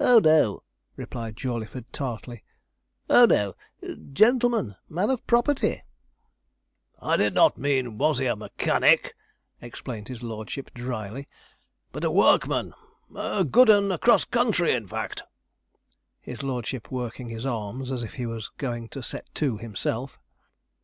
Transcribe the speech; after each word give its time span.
'Oh 0.00 0.18
no,' 0.18 0.64
replied 0.96 1.36
Jawleyford 1.36 1.84
tartly. 1.92 2.42
'Oh 3.08 3.26
no 3.26 3.54
gentleman, 4.12 4.74
man 4.88 5.08
of 5.08 5.24
property' 5.28 5.82
'I 7.00 7.16
did 7.18 7.32
not 7.34 7.56
mean 7.56 7.96
was 7.96 8.18
he 8.18 8.26
a 8.26 8.34
mechanic,' 8.34 9.14
explained 9.60 10.08
his 10.08 10.20
lordship 10.20 10.74
drily, 10.74 11.28
'but 11.92 12.02
a 12.02 12.10
workman; 12.10 12.74
a 13.14 13.44
good 13.44 13.70
'un 13.70 13.92
across 13.92 14.24
country, 14.24 14.72
in 14.72 14.84
fact.' 14.88 15.22
His 16.20 16.42
lordship 16.42 16.90
working 16.90 17.28
his 17.28 17.46
arms 17.46 17.92
as 17.92 18.02
if 18.02 18.14
he 18.14 18.26
was 18.26 18.50
going 18.58 18.88
to 18.88 19.00
set 19.00 19.32
to 19.36 19.58
himself. 19.58 20.18